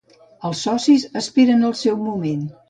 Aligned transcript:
Els 0.47 0.61
socis 0.67 1.05
esperen 1.21 1.69
el 1.71 1.77
seu 1.83 2.01
moment. 2.09 2.43